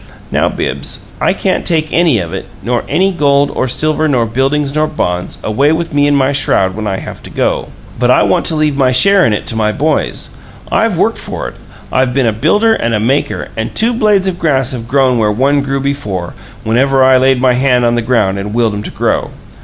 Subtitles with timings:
[0.31, 4.73] "Now, Bibbs, I can't take any of it nor any gold or silver nor buildings
[4.73, 7.67] nor bonds away with me in my shroud when I have to go.
[7.99, 10.31] But I want to leave my share in it to my boys.
[10.71, 11.53] I've worked for it;
[11.91, 15.31] I've been a builder and a maker; and two blades of grass have grown where
[15.31, 16.33] one grew before,
[16.63, 19.29] whenever I laid my hand on the ground and willed 'em to grow.